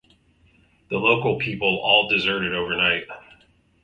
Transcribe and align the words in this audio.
The 0.89 0.97
local 0.97 1.37
people 1.37 1.77
all 1.79 2.09
deserted 2.09 2.55
overnight. 2.55 3.05